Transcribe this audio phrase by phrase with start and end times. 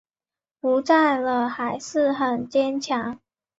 [0.59, 3.19] 不在了还是很坚强